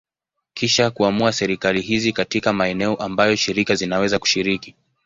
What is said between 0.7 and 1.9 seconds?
kuamua serikali